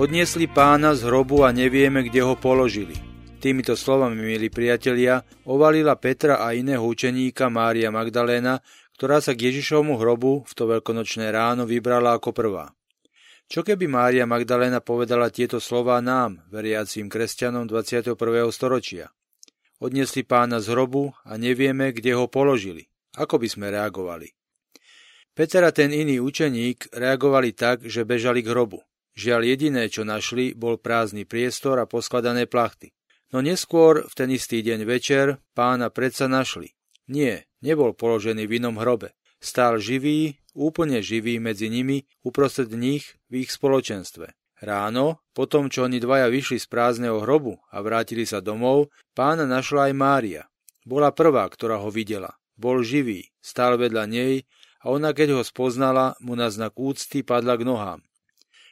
Odniesli 0.00 0.48
pána 0.48 0.96
z 0.96 1.04
hrobu 1.04 1.44
a 1.44 1.52
nevieme, 1.52 2.00
kde 2.00 2.24
ho 2.24 2.32
položili. 2.32 2.96
Týmito 3.36 3.76
slovami, 3.76 4.16
milí 4.16 4.48
priatelia, 4.48 5.20
ovalila 5.44 5.92
Petra 6.00 6.40
a 6.40 6.56
iného 6.56 6.80
učeníka 6.80 7.52
Mária 7.52 7.92
Magdaléna, 7.92 8.64
ktorá 8.96 9.20
sa 9.20 9.36
k 9.36 9.52
Ježišovmu 9.52 10.00
hrobu 10.00 10.48
v 10.48 10.52
to 10.56 10.64
veľkonočné 10.72 11.28
ráno 11.28 11.68
vybrala 11.68 12.16
ako 12.16 12.32
prvá. 12.32 12.72
Čo 13.44 13.60
keby 13.60 13.92
Mária 13.92 14.24
Magdaléna 14.24 14.80
povedala 14.80 15.28
tieto 15.28 15.60
slová 15.60 16.00
nám, 16.00 16.48
veriacím 16.48 17.12
kresťanom 17.12 17.68
21. 17.68 18.16
storočia? 18.56 19.12
Odnesli 19.84 20.24
pána 20.24 20.64
z 20.64 20.72
hrobu 20.72 21.12
a 21.28 21.36
nevieme, 21.36 21.92
kde 21.92 22.16
ho 22.16 22.24
položili. 22.24 22.88
Ako 23.20 23.36
by 23.36 23.52
sme 23.52 23.68
reagovali? 23.68 24.32
Peter 25.36 25.60
a 25.60 25.76
ten 25.76 25.92
iný 25.92 26.24
učeník 26.24 26.88
reagovali 26.88 27.52
tak, 27.52 27.84
že 27.84 28.08
bežali 28.08 28.40
k 28.40 28.48
hrobu. 28.48 28.80
Žiaľ 29.20 29.52
jediné, 29.52 29.92
čo 29.92 30.08
našli, 30.08 30.56
bol 30.56 30.80
prázdny 30.80 31.28
priestor 31.28 31.76
a 31.76 31.84
poskladané 31.84 32.48
plachty. 32.48 32.96
No 33.36 33.44
neskôr, 33.44 34.08
v 34.08 34.12
ten 34.16 34.32
istý 34.32 34.64
deň 34.64 34.88
večer, 34.88 35.44
pána 35.52 35.92
predsa 35.92 36.24
našli. 36.24 36.72
Nie, 37.04 37.44
nebol 37.60 37.92
položený 37.92 38.48
v 38.48 38.56
inom 38.64 38.80
hrobe. 38.80 39.12
Stál 39.36 39.76
živý, 39.76 40.40
úplne 40.56 41.04
živý 41.04 41.36
medzi 41.36 41.68
nimi, 41.68 42.08
uprostred 42.24 42.72
nich 42.72 43.20
v 43.28 43.44
ich 43.44 43.52
spoločenstve. 43.52 44.32
Ráno, 44.64 45.20
potom 45.36 45.68
čo 45.68 45.84
oni 45.84 46.00
dvaja 46.00 46.32
vyšli 46.32 46.56
z 46.56 46.64
prázdneho 46.72 47.20
hrobu 47.20 47.60
a 47.68 47.84
vrátili 47.84 48.24
sa 48.24 48.40
domov, 48.40 48.88
pána 49.12 49.44
našla 49.44 49.92
aj 49.92 49.94
Mária. 50.00 50.42
Bola 50.88 51.12
prvá, 51.12 51.44
ktorá 51.52 51.76
ho 51.76 51.92
videla. 51.92 52.40
Bol 52.56 52.80
živý, 52.80 53.28
stál 53.44 53.76
vedľa 53.76 54.04
nej 54.08 54.48
a 54.80 54.88
ona, 54.88 55.12
keď 55.12 55.36
ho 55.36 55.42
spoznala, 55.44 56.16
mu 56.24 56.32
na 56.40 56.48
znak 56.48 56.72
úcty 56.80 57.20
padla 57.20 57.60
k 57.60 57.68
nohám. 57.68 58.00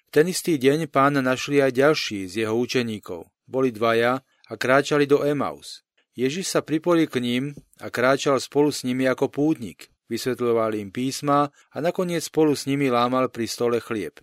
Ten 0.09 0.25
istý 0.25 0.57
deň 0.57 0.89
pána 0.89 1.21
našli 1.21 1.61
aj 1.61 1.77
ďalší 1.77 2.33
z 2.33 2.49
jeho 2.49 2.57
učeníkov. 2.57 3.29
Boli 3.45 3.69
dvaja 3.69 4.25
a 4.25 4.53
kráčali 4.57 5.05
do 5.05 5.21
Emaus. 5.21 5.85
Ježiš 6.17 6.49
sa 6.49 6.65
pripojil 6.65 7.13
k 7.13 7.21
ním 7.21 7.45
a 7.77 7.93
kráčal 7.93 8.41
spolu 8.41 8.73
s 8.73 8.89
nimi 8.89 9.05
ako 9.05 9.29
pútnik. 9.29 9.93
Vysvetľoval 10.09 10.81
im 10.81 10.89
písma 10.89 11.53
a 11.53 11.77
nakoniec 11.85 12.25
spolu 12.25 12.57
s 12.57 12.65
nimi 12.65 12.89
lámal 12.89 13.29
pri 13.29 13.45
stole 13.45 13.85
chlieb. 13.85 14.17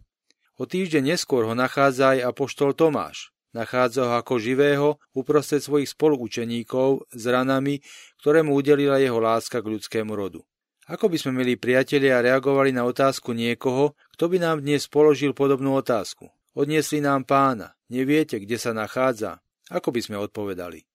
O 0.58 0.66
týždeň 0.66 1.14
neskôr 1.14 1.46
ho 1.46 1.54
nachádza 1.54 2.18
aj 2.18 2.34
apoštol 2.34 2.74
Tomáš. 2.74 3.30
Nachádza 3.54 4.10
ho 4.10 4.14
ako 4.18 4.42
živého 4.42 4.98
uprostred 5.14 5.62
svojich 5.62 5.94
spoluučeníkov 5.94 7.14
s 7.14 7.24
ranami, 7.30 7.78
ktoré 8.26 8.42
mu 8.42 8.58
udelila 8.58 8.98
jeho 8.98 9.22
láska 9.22 9.62
k 9.62 9.70
ľudskému 9.78 10.18
rodu. 10.18 10.42
Ako 10.86 11.10
by 11.10 11.18
sme, 11.18 11.42
milí 11.42 11.58
priatelia, 11.58 12.22
reagovali 12.22 12.70
na 12.70 12.86
otázku 12.86 13.34
niekoho, 13.34 13.98
kto 14.14 14.30
by 14.30 14.38
nám 14.38 14.62
dnes 14.62 14.86
položil 14.86 15.34
podobnú 15.34 15.74
otázku? 15.82 16.30
Odniesli 16.54 17.02
nám 17.02 17.26
pána. 17.26 17.74
Neviete, 17.90 18.38
kde 18.38 18.62
sa 18.62 18.70
nachádza? 18.70 19.42
Ako 19.74 19.90
by 19.90 20.06
sme 20.06 20.22
odpovedali? 20.22 20.86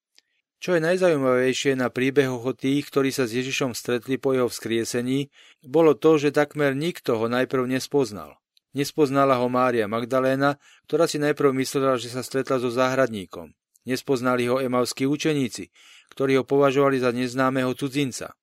Čo 0.63 0.79
je 0.79 0.87
najzaujímavejšie 0.87 1.75
na 1.75 1.91
príbehoch 1.91 2.39
o 2.39 2.55
tých, 2.55 2.87
ktorí 2.87 3.11
sa 3.11 3.27
s 3.27 3.35
Ježišom 3.35 3.75
stretli 3.75 4.15
po 4.15 4.31
jeho 4.31 4.47
vzkriesení, 4.47 5.27
bolo 5.67 5.99
to, 5.99 6.23
že 6.23 6.31
takmer 6.31 6.79
nikto 6.79 7.19
ho 7.19 7.27
najprv 7.27 7.67
nespoznal. 7.67 8.39
Nespoznala 8.71 9.43
ho 9.43 9.51
Mária 9.51 9.91
Magdaléna, 9.91 10.63
ktorá 10.87 11.11
si 11.11 11.19
najprv 11.19 11.51
myslela, 11.67 11.99
že 11.99 12.15
sa 12.15 12.23
stretla 12.23 12.63
so 12.63 12.71
záhradníkom. 12.71 13.59
Nespoznali 13.91 14.47
ho 14.47 14.63
emavskí 14.63 15.03
učeníci, 15.03 15.75
ktorí 16.15 16.39
ho 16.39 16.47
považovali 16.47 17.03
za 17.03 17.11
neznámeho 17.11 17.75
cudzinca. 17.75 18.39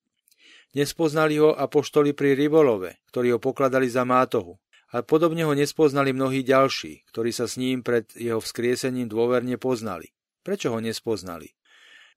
Nespoznali 0.75 1.39
ho 1.39 1.55
apoštoli 1.55 2.11
pri 2.11 2.35
rybolove, 2.35 2.99
ktorí 3.13 3.35
ho 3.35 3.39
pokladali 3.39 3.87
za 3.87 4.03
mátohu. 4.03 4.59
A 4.95 5.03
podobne 5.03 5.43
ho 5.43 5.51
nespoznali 5.51 6.15
mnohí 6.15 6.47
ďalší, 6.47 7.03
ktorí 7.11 7.35
sa 7.35 7.43
s 7.43 7.59
ním 7.59 7.83
pred 7.83 8.07
jeho 8.15 8.39
vzkriesením 8.39 9.11
dôverne 9.11 9.59
poznali. 9.59 10.15
Prečo 10.47 10.71
ho 10.71 10.79
nespoznali? 10.79 11.51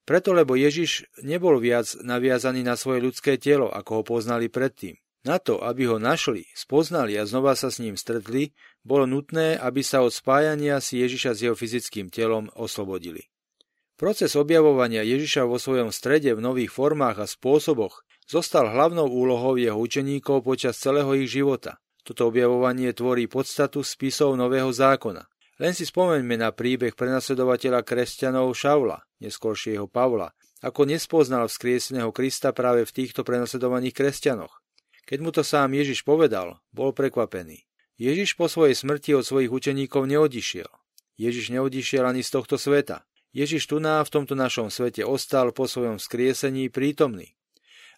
Preto, 0.07 0.31
lebo 0.31 0.55
Ježiš 0.55 1.05
nebol 1.21 1.59
viac 1.59 1.91
naviazaný 1.99 2.63
na 2.63 2.79
svoje 2.79 3.03
ľudské 3.03 3.35
telo, 3.35 3.67
ako 3.67 4.01
ho 4.01 4.03
poznali 4.07 4.47
predtým. 4.47 4.95
Na 5.21 5.37
to, 5.37 5.61
aby 5.61 5.85
ho 5.85 6.01
našli, 6.01 6.49
spoznali 6.57 7.13
a 7.13 7.29
znova 7.29 7.53
sa 7.53 7.69
s 7.69 7.77
ním 7.77 7.93
stretli, 7.93 8.57
bolo 8.81 9.05
nutné, 9.05 9.53
aby 9.53 9.85
sa 9.85 10.01
od 10.01 10.09
spájania 10.09 10.81
si 10.81 10.97
Ježiša 10.97 11.37
s 11.37 11.39
jeho 11.45 11.53
fyzickým 11.53 12.09
telom 12.09 12.49
oslobodili. 12.57 13.29
Proces 14.01 14.33
objavovania 14.33 15.05
Ježiša 15.05 15.45
vo 15.45 15.61
svojom 15.61 15.93
strede 15.93 16.33
v 16.33 16.41
nových 16.41 16.73
formách 16.73 17.21
a 17.21 17.29
spôsoboch 17.29 18.01
zostal 18.31 18.71
hlavnou 18.71 19.11
úlohou 19.11 19.59
jeho 19.59 19.75
učeníkov 19.75 20.47
počas 20.47 20.79
celého 20.79 21.11
ich 21.19 21.27
života. 21.27 21.83
Toto 22.07 22.31
objavovanie 22.31 22.95
tvorí 22.95 23.27
podstatu 23.27 23.83
spisov 23.83 24.39
Nového 24.39 24.71
zákona. 24.71 25.27
Len 25.59 25.75
si 25.75 25.83
spomeňme 25.83 26.39
na 26.39 26.49
príbeh 26.55 26.95
prenasledovateľa 26.95 27.83
kresťanov 27.83 28.55
Šaula, 28.55 29.03
neskôršieho 29.19 29.85
Pavla, 29.85 30.31
ako 30.63 30.87
nespoznal 30.87 31.51
vzkrieseného 31.51 32.09
Krista 32.15 32.55
práve 32.55 32.87
v 32.87 32.95
týchto 32.95 33.21
prenasledovaných 33.27 33.93
kresťanoch. 33.93 34.63
Keď 35.05 35.19
mu 35.21 35.29
to 35.35 35.43
sám 35.43 35.75
Ježiš 35.75 36.07
povedal, 36.07 36.57
bol 36.71 36.95
prekvapený. 36.95 37.67
Ježiš 37.99 38.33
po 38.39 38.49
svojej 38.49 38.73
smrti 38.73 39.13
od 39.13 39.27
svojich 39.27 39.51
učeníkov 39.53 40.09
neodišiel. 40.09 40.71
Ježiš 41.21 41.53
neodišiel 41.53 42.07
ani 42.07 42.25
z 42.25 42.33
tohto 42.33 42.57
sveta. 42.57 43.05
Ježiš 43.29 43.69
tu 43.69 43.77
v 43.77 44.09
tomto 44.09 44.33
našom 44.33 44.73
svete 44.73 45.05
ostal 45.05 45.53
po 45.53 45.69
svojom 45.69 46.01
skriesení 46.01 46.73
prítomný. 46.73 47.37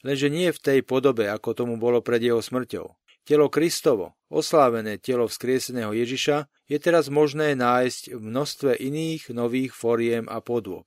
Lenže 0.03 0.27
nie 0.27 0.51
v 0.51 0.59
tej 0.59 0.79
podobe, 0.83 1.31
ako 1.31 1.55
tomu 1.55 1.79
bolo 1.79 2.03
pred 2.03 2.19
jeho 2.19 2.43
smrťou. 2.43 2.91
Telo 3.23 3.47
Kristovo, 3.47 4.19
oslávené 4.27 4.99
telo 4.99 5.31
vzkrieseného 5.31 5.95
Ježiša, 5.95 6.51
je 6.67 6.75
teraz 6.75 7.07
možné 7.07 7.55
nájsť 7.55 8.11
v 8.11 8.19
množstve 8.19 8.71
iných 8.83 9.31
nových 9.31 9.71
foriem 9.71 10.27
a 10.27 10.43
podôb. 10.43 10.83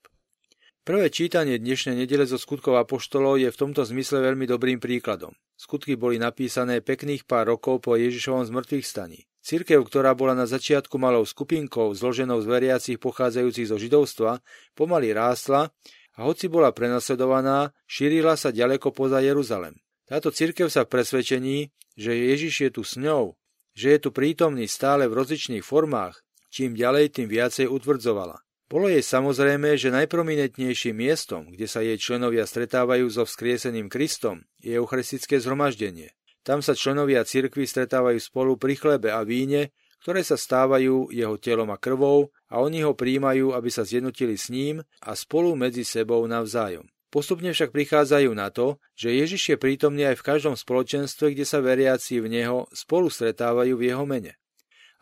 Prvé 0.85 1.09
čítanie 1.09 1.57
dnešnej 1.57 1.97
nedele 1.97 2.29
zo 2.29 2.37
skutkov 2.37 2.77
Apoštolov 2.79 3.41
je 3.41 3.49
v 3.49 3.59
tomto 3.59 3.83
zmysle 3.89 4.21
veľmi 4.21 4.45
dobrým 4.45 4.79
príkladom. 4.79 5.33
Skutky 5.57 5.97
boli 5.97 6.21
napísané 6.21 6.85
pekných 6.85 7.25
pár 7.25 7.49
rokov 7.51 7.89
po 7.89 7.97
Ježišovom 7.97 8.45
zmrtvých 8.45 8.85
staní. 8.85 9.25
Cirkev, 9.41 9.83
ktorá 9.89 10.13
bola 10.13 10.37
na 10.37 10.45
začiatku 10.45 11.01
malou 11.01 11.25
skupinkou 11.25 11.91
zloženou 11.97 12.39
z 12.45 12.47
veriacich 12.47 12.99
pochádzajúcich 13.01 13.67
zo 13.73 13.81
židovstva, 13.81 14.45
pomaly 14.77 15.17
rástla 15.17 15.73
a 16.17 16.25
hoci 16.25 16.49
bola 16.49 16.73
prenasledovaná, 16.73 17.77
šírila 17.85 18.35
sa 18.41 18.49
ďaleko 18.51 18.91
poza 18.91 19.21
Jeruzalem. 19.21 19.77
Táto 20.09 20.33
cirkev 20.33 20.73
sa 20.73 20.89
presvedčení, 20.89 21.71
že 21.97 22.17
Ježiš 22.17 22.55
je 22.69 22.71
tu 22.73 22.83
s 22.83 22.97
ňou, 22.97 23.37
že 23.77 23.97
je 23.97 23.99
tu 24.01 24.11
prítomný 24.11 24.65
stále 24.65 25.05
v 25.07 25.17
rozličných 25.17 25.65
formách, 25.65 26.25
čím 26.49 26.73
ďalej, 26.73 27.21
tým 27.21 27.29
viacej 27.29 27.69
utvrdzovala. 27.69 28.41
Bolo 28.67 28.91
jej 28.91 29.05
samozrejme, 29.05 29.79
že 29.79 29.95
najprominentnejším 29.95 30.97
miestom, 30.99 31.55
kde 31.55 31.71
sa 31.71 31.87
jej 31.87 31.95
členovia 32.03 32.43
stretávajú 32.43 33.07
so 33.07 33.23
vzkrieseným 33.23 33.87
Kristom, 33.87 34.43
je 34.59 34.75
eucharistické 34.75 35.39
zhromaždenie. 35.39 36.11
Tam 36.43 36.63
sa 36.63 36.75
členovia 36.75 37.23
cirkvy 37.23 37.63
stretávajú 37.67 38.19
spolu 38.19 38.59
pri 38.59 38.75
chlebe 38.75 39.15
a 39.15 39.23
víne, 39.23 39.71
ktoré 40.07 40.23
sa 40.23 40.39
stávajú 40.39 41.11
jeho 41.11 41.35
telom 41.35 41.67
a 41.75 41.83
krvou 41.83 42.31
a 42.47 42.63
oni 42.63 42.87
ho 42.87 42.95
príjmajú, 42.95 43.59
aby 43.59 43.67
sa 43.75 43.83
zjednotili 43.83 44.39
s 44.39 44.55
ním 44.55 44.87
a 45.03 45.19
spolu 45.19 45.59
medzi 45.59 45.83
sebou 45.83 46.23
navzájom. 46.31 46.87
Postupne 47.11 47.51
však 47.51 47.75
prichádzajú 47.75 48.31
na 48.31 48.55
to, 48.55 48.79
že 48.95 49.11
Ježiš 49.11 49.43
je 49.51 49.57
prítomný 49.59 50.07
aj 50.07 50.23
v 50.23 50.27
každom 50.31 50.55
spoločenstve, 50.55 51.35
kde 51.35 51.43
sa 51.43 51.59
veriaci 51.59 52.23
v 52.23 52.31
Neho 52.31 52.71
spolu 52.71 53.11
stretávajú 53.11 53.75
v 53.75 53.83
Jeho 53.91 54.07
mene. 54.07 54.39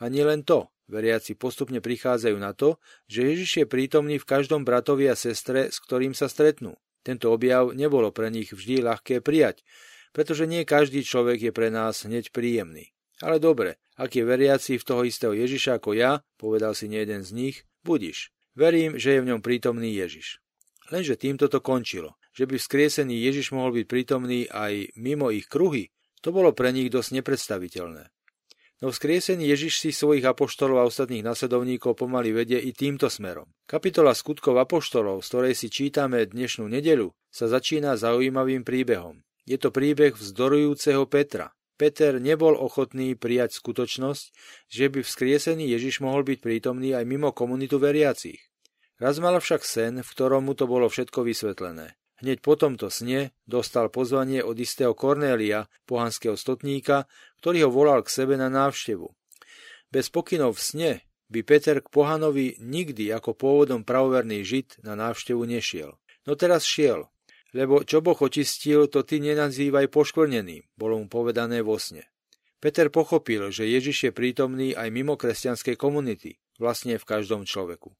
A 0.00 0.08
nie 0.08 0.24
len 0.24 0.40
to, 0.40 0.72
veriaci 0.88 1.36
postupne 1.36 1.84
prichádzajú 1.84 2.40
na 2.40 2.56
to, 2.56 2.80
že 3.04 3.28
Ježiš 3.28 3.50
je 3.60 3.66
prítomný 3.68 4.16
v 4.16 4.24
každom 4.24 4.64
bratovi 4.64 5.12
a 5.12 5.20
sestre, 5.20 5.68
s 5.68 5.84
ktorým 5.84 6.16
sa 6.16 6.32
stretnú. 6.32 6.80
Tento 7.04 7.28
objav 7.28 7.76
nebolo 7.76 8.08
pre 8.08 8.32
nich 8.32 8.56
vždy 8.56 8.80
ľahké 8.80 9.20
prijať, 9.20 9.68
pretože 10.16 10.48
nie 10.48 10.64
každý 10.64 11.04
človek 11.04 11.44
je 11.44 11.52
pre 11.52 11.68
nás 11.68 12.08
hneď 12.08 12.32
príjemný. 12.32 12.96
Ale 13.20 13.36
dobre, 13.36 13.76
ak 13.94 14.18
je 14.18 14.24
veriaci 14.26 14.78
v 14.78 14.86
toho 14.86 15.02
istého 15.06 15.34
Ježiša 15.34 15.78
ako 15.78 15.94
ja, 15.94 16.22
povedal 16.34 16.74
si 16.74 16.90
jeden 16.90 17.22
z 17.22 17.30
nich, 17.30 17.56
budiš. 17.86 18.34
Verím, 18.54 18.98
že 18.98 19.18
je 19.18 19.22
v 19.22 19.28
ňom 19.34 19.40
prítomný 19.42 19.94
Ježiš. 19.94 20.38
Lenže 20.90 21.18
týmto 21.18 21.50
to 21.50 21.58
končilo. 21.58 22.18
Že 22.34 22.50
by 22.50 22.56
vzkriesený 22.58 23.14
Ježiš 23.14 23.54
mohol 23.54 23.82
byť 23.82 23.86
prítomný 23.86 24.50
aj 24.50 24.94
mimo 24.98 25.30
ich 25.30 25.46
kruhy, 25.46 25.94
to 26.24 26.34
bolo 26.34 26.56
pre 26.56 26.72
nich 26.72 26.90
dosť 26.90 27.20
nepredstaviteľné. 27.20 28.10
No 28.82 28.90
vzkriesený 28.90 29.48
Ježiš 29.54 29.80
si 29.80 29.90
svojich 29.94 30.26
apoštolov 30.26 30.82
a 30.82 30.88
ostatných 30.88 31.22
nasledovníkov 31.22 31.94
pomaly 31.94 32.34
vedie 32.34 32.58
i 32.58 32.74
týmto 32.74 33.06
smerom. 33.06 33.46
Kapitola 33.64 34.12
skutkov 34.12 34.58
apoštolov, 34.58 35.22
z 35.22 35.28
ktorej 35.30 35.54
si 35.54 35.68
čítame 35.70 36.26
dnešnú 36.26 36.66
nedeľu, 36.66 37.14
sa 37.30 37.46
začína 37.46 37.94
zaujímavým 37.94 38.66
príbehom. 38.66 39.22
Je 39.46 39.60
to 39.60 39.70
príbeh 39.70 40.16
vzdorujúceho 40.16 41.06
Petra. 41.06 41.54
Peter 41.74 42.22
nebol 42.22 42.54
ochotný 42.54 43.18
prijať 43.18 43.58
skutočnosť, 43.58 44.24
že 44.70 44.86
by 44.90 45.02
vzkriesený 45.02 45.70
Ježiš 45.74 46.00
mohol 46.00 46.22
byť 46.22 46.38
prítomný 46.38 46.94
aj 46.94 47.04
mimo 47.06 47.34
komunitu 47.34 47.82
veriacich. 47.82 48.38
Raz 49.02 49.18
mal 49.18 49.34
však 49.36 49.66
sen, 49.66 50.00
v 50.00 50.08
ktorom 50.08 50.46
mu 50.46 50.54
to 50.54 50.70
bolo 50.70 50.86
všetko 50.86 51.26
vysvetlené. 51.26 51.98
Hneď 52.22 52.46
po 52.46 52.54
tomto 52.54 52.94
sne 52.94 53.34
dostal 53.42 53.90
pozvanie 53.90 54.38
od 54.38 54.54
istého 54.54 54.94
Kornélia, 54.94 55.66
pohanského 55.82 56.38
stotníka, 56.38 57.10
ktorý 57.42 57.66
ho 57.66 57.70
volal 57.74 58.06
k 58.06 58.14
sebe 58.14 58.38
na 58.38 58.46
návštevu. 58.46 59.10
Bez 59.90 60.14
pokynov 60.14 60.56
v 60.56 60.62
sne 60.62 60.90
by 61.26 61.42
Peter 61.42 61.82
k 61.82 61.90
pohanovi 61.90 62.54
nikdy 62.62 63.10
ako 63.10 63.34
pôvodom 63.34 63.82
pravoverný 63.82 64.46
žid 64.46 64.78
na 64.86 64.94
návštevu 64.94 65.42
nešiel. 65.42 65.98
No 66.24 66.38
teraz 66.38 66.62
šiel, 66.62 67.10
lebo 67.54 67.86
čo 67.86 68.02
Boh 68.02 68.18
očistil, 68.18 68.90
to 68.90 69.06
ty 69.06 69.22
nenazývaj 69.22 69.86
poškvrneným, 69.88 70.74
bolo 70.74 70.98
mu 70.98 71.06
povedané 71.06 71.62
vo 71.62 71.78
sne. 71.78 72.02
Peter 72.58 72.90
pochopil, 72.90 73.54
že 73.54 73.70
Ježiš 73.70 74.10
je 74.10 74.12
prítomný 74.12 74.74
aj 74.74 74.90
mimo 74.90 75.14
kresťanskej 75.14 75.78
komunity, 75.78 76.42
vlastne 76.58 76.98
v 76.98 77.04
každom 77.06 77.46
človeku. 77.46 77.94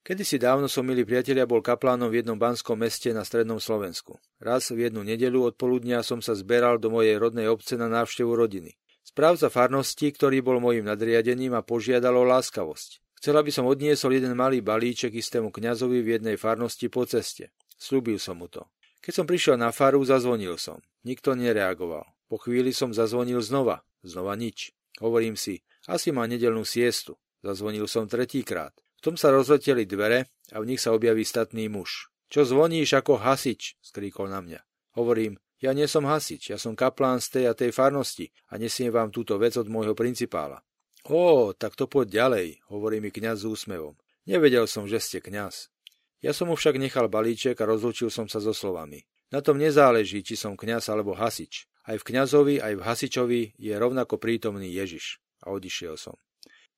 Kedy 0.00 0.24
si 0.24 0.36
dávno 0.40 0.64
som, 0.64 0.80
milí 0.84 1.04
priatelia, 1.04 1.44
bol 1.44 1.60
kaplánom 1.60 2.08
v 2.08 2.24
jednom 2.24 2.36
banskom 2.40 2.80
meste 2.80 3.12
na 3.12 3.20
strednom 3.20 3.60
Slovensku. 3.60 4.16
Raz 4.40 4.72
v 4.72 4.88
jednu 4.88 5.04
nedelu 5.04 5.44
odpoludnia 5.44 6.00
som 6.00 6.24
sa 6.24 6.32
zberal 6.32 6.80
do 6.80 6.88
mojej 6.88 7.20
rodnej 7.20 7.52
obce 7.52 7.76
na 7.76 7.84
návštevu 7.84 8.32
rodiny. 8.32 8.80
Správca 9.04 9.52
farnosti, 9.52 10.08
ktorý 10.08 10.40
bol 10.40 10.56
mojim 10.56 10.88
nadriadením 10.88 11.52
a 11.52 11.60
požiadal 11.60 12.16
o 12.16 12.24
láskavosť. 12.24 13.04
Chcela 13.20 13.44
by 13.44 13.52
som 13.52 13.68
odniesol 13.68 14.16
jeden 14.16 14.32
malý 14.32 14.64
balíček 14.64 15.12
istému 15.12 15.52
kňazovi 15.52 16.00
v 16.00 16.16
jednej 16.16 16.36
farnosti 16.40 16.88
po 16.88 17.04
ceste. 17.04 17.52
Slúbil 17.80 18.20
som 18.20 18.36
mu 18.36 18.46
to. 18.52 18.68
Keď 19.00 19.12
som 19.16 19.24
prišiel 19.24 19.56
na 19.56 19.72
faru, 19.72 20.04
zazvonil 20.04 20.60
som. 20.60 20.84
Nikto 21.08 21.32
nereagoval. 21.32 22.04
Po 22.28 22.36
chvíli 22.36 22.76
som 22.76 22.92
zazvonil 22.92 23.40
znova. 23.40 23.80
Znova 24.04 24.36
nič. 24.36 24.76
Hovorím 25.00 25.40
si, 25.40 25.64
asi 25.88 26.12
má 26.12 26.28
nedelnú 26.28 26.68
siestu. 26.68 27.16
Zazvonil 27.40 27.88
som 27.88 28.04
tretíkrát. 28.04 28.76
V 29.00 29.08
tom 29.08 29.16
sa 29.16 29.32
rozleteli 29.32 29.88
dvere 29.88 30.28
a 30.52 30.60
v 30.60 30.68
nich 30.68 30.80
sa 30.84 30.92
objaví 30.92 31.24
statný 31.24 31.72
muž. 31.72 32.12
Čo 32.28 32.44
zvoníš 32.44 33.00
ako 33.00 33.16
hasič? 33.16 33.80
skríkol 33.80 34.28
na 34.28 34.44
mňa. 34.44 34.60
Hovorím, 35.00 35.40
ja 35.56 35.72
nie 35.72 35.88
som 35.88 36.04
hasič, 36.04 36.52
ja 36.52 36.60
som 36.60 36.76
kaplán 36.76 37.24
z 37.24 37.28
tej 37.32 37.44
a 37.48 37.56
tej 37.56 37.72
farnosti 37.72 38.28
a 38.52 38.60
nesiem 38.60 38.92
vám 38.92 39.08
túto 39.08 39.40
vec 39.40 39.56
od 39.56 39.72
môjho 39.72 39.96
principála. 39.96 40.60
Ó, 41.08 41.56
tak 41.56 41.80
to 41.80 41.88
poď 41.88 42.12
ďalej, 42.12 42.46
hovorí 42.68 43.00
mi 43.00 43.08
kňaz 43.08 43.42
s 43.42 43.48
úsmevom. 43.48 43.96
Nevedel 44.28 44.68
som, 44.68 44.84
že 44.84 45.00
ste 45.00 45.24
kňaz. 45.24 45.72
Ja 46.20 46.36
som 46.36 46.52
mu 46.52 46.54
však 46.56 46.76
nechal 46.76 47.08
balíček 47.08 47.56
a 47.64 47.68
rozlúčil 47.68 48.12
som 48.12 48.28
sa 48.28 48.44
so 48.44 48.52
slovami. 48.52 49.08
Na 49.32 49.40
tom 49.40 49.56
nezáleží, 49.56 50.20
či 50.20 50.36
som 50.36 50.52
kňaz 50.52 50.92
alebo 50.92 51.16
hasič. 51.16 51.64
Aj 51.88 51.96
v 51.96 52.06
kňazovi, 52.06 52.60
aj 52.60 52.76
v 52.76 52.84
hasičovi 52.84 53.40
je 53.56 53.72
rovnako 53.72 54.20
prítomný 54.20 54.68
Ježiš. 54.68 55.16
A 55.40 55.56
odišiel 55.56 55.96
som. 55.96 56.20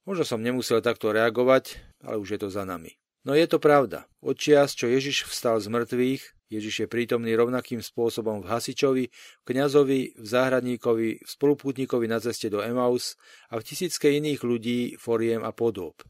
Možno 0.07 0.23
som 0.23 0.43
nemusel 0.43 0.79
takto 0.79 1.11
reagovať, 1.11 1.83
ale 2.07 2.23
už 2.23 2.39
je 2.39 2.39
to 2.39 2.49
za 2.55 2.63
nami. 2.63 2.95
No 3.23 3.35
je 3.35 3.47
to 3.47 3.63
pravda. 3.63 4.07
Od 4.23 4.35
čias, 4.35 4.75
čo 4.75 4.91
Ježiš 4.91 5.27
vstal 5.31 5.59
z 5.59 5.71
mŕtvych, 5.71 6.23
Ježiš 6.53 6.75
je 6.85 6.89
prítomný 6.91 7.33
rovnakým 7.33 7.81
spôsobom 7.81 8.43
v 8.43 8.51
hasičovi, 8.51 9.05
v 9.09 9.45
kňazovi, 9.47 10.01
v 10.19 10.27
záhradníkovi, 10.27 11.09
v 11.23 11.29
spolupútnikovi 11.31 12.07
na 12.11 12.19
ceste 12.19 12.51
do 12.53 12.61
Emaus 12.61 13.15
a 13.49 13.57
v 13.57 13.67
tisícke 13.67 14.11
iných 14.11 14.43
ľudí, 14.45 15.01
foriem 15.01 15.41
a 15.47 15.51
podôb. 15.55 16.03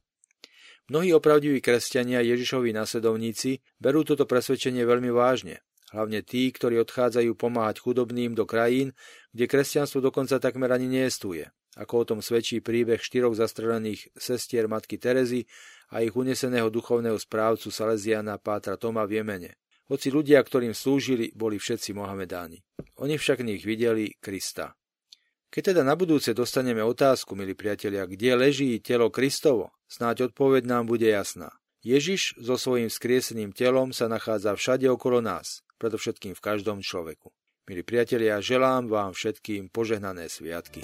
Mnohí 0.90 1.14
opravdiví 1.14 1.62
kresťania 1.62 2.24
Ježišovi 2.26 2.74
nasledovníci 2.74 3.62
berú 3.78 4.02
toto 4.02 4.26
presvedčenie 4.26 4.82
veľmi 4.82 5.14
vážne, 5.14 5.62
hlavne 5.94 6.24
tí, 6.26 6.50
ktorí 6.50 6.80
odchádzajú 6.82 7.38
pomáhať 7.38 7.78
chudobným 7.78 8.34
do 8.34 8.48
krajín, 8.48 8.96
kde 9.30 9.46
kresťanstvo 9.46 10.02
dokonca 10.02 10.42
takmer 10.42 10.74
ani 10.74 10.90
neestuje 10.90 11.52
ako 11.76 11.94
o 12.04 12.04
tom 12.04 12.20
svedčí 12.20 12.60
príbeh 12.60 13.00
štyroch 13.00 13.32
zastrelených 13.32 14.12
sestier 14.12 14.68
matky 14.68 15.00
Terezy 15.00 15.48
a 15.92 16.04
ich 16.04 16.12
uneseného 16.12 16.68
duchovného 16.68 17.16
správcu 17.16 17.72
Salesiana 17.72 18.36
Pátra 18.36 18.76
Toma 18.76 19.08
v 19.08 19.20
Jemene. 19.20 19.56
Hoci 19.88 20.08
ľudia, 20.12 20.40
ktorým 20.40 20.72
slúžili, 20.72 21.32
boli 21.36 21.60
všetci 21.60 21.92
Mohamedáni. 21.96 22.60
Oni 23.00 23.16
však 23.16 23.44
v 23.44 23.56
nich 23.56 23.62
videli 23.64 24.16
Krista. 24.20 24.72
Keď 25.52 25.76
teda 25.76 25.82
na 25.84 25.92
budúce 25.92 26.32
dostaneme 26.32 26.80
otázku, 26.80 27.36
milí 27.36 27.52
priatelia, 27.52 28.08
kde 28.08 28.40
leží 28.40 28.80
telo 28.80 29.12
Kristovo, 29.12 29.76
snáď 29.92 30.32
odpoveď 30.32 30.64
nám 30.64 30.88
bude 30.88 31.04
jasná. 31.04 31.52
Ježiš 31.84 32.40
so 32.40 32.56
svojím 32.56 32.88
skrieseným 32.88 33.52
telom 33.52 33.92
sa 33.92 34.08
nachádza 34.08 34.56
všade 34.56 34.88
okolo 34.88 35.20
nás, 35.20 35.60
predovšetkým 35.76 36.32
v 36.32 36.40
každom 36.40 36.80
človeku. 36.80 37.28
Milí 37.68 37.84
priatelia, 37.84 38.40
želám 38.40 38.88
vám 38.88 39.12
všetkým 39.12 39.68
požehnané 39.68 40.32
sviatky. 40.32 40.80